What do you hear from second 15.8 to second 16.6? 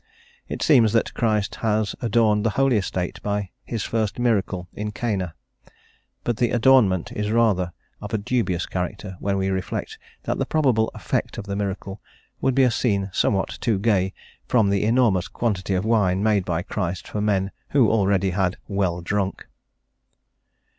wine made